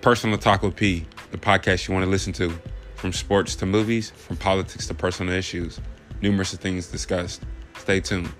[0.00, 2.52] Personal Talk with P, the podcast you want to listen to.
[2.94, 5.80] From sports to movies, from politics to personal issues,
[6.20, 7.42] numerous things discussed.
[7.78, 8.32] Stay tuned.